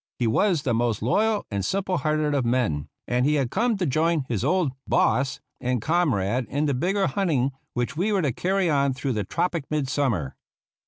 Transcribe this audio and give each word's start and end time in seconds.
He 0.17 0.25
was 0.25 0.63
the 0.63 0.73
most 0.73 1.03
loyal 1.03 1.45
and 1.51 1.63
simple 1.63 1.97
hearted 1.99 2.33
of 2.33 2.43
men, 2.43 2.89
and 3.07 3.23
he 3.23 3.35
had 3.35 3.51
come 3.51 3.77
to 3.77 3.85
join 3.85 4.25
his 4.27 4.43
old" 4.43 4.71
boss" 4.87 5.39
and 5.61 5.79
comrade 5.79 6.47
in 6.49 6.65
the 6.65 6.73
bigger 6.73 7.05
hunting 7.05 7.51
which 7.75 7.95
we 7.95 8.11
were 8.11 8.23
to 8.23 8.31
carry 8.33 8.67
on 8.67 8.93
through 8.95 9.13
the 9.13 9.23
tropic 9.23 9.65
mid 9.69 9.87
summer. 9.87 10.35